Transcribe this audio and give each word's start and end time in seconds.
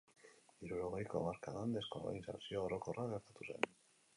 Hirurogeiko 0.61 1.19
hamarkadan 1.19 1.75
deskolonizazio 1.77 2.65
orokorra 2.71 3.07
gertatu 3.13 3.51
zen. 3.53 3.71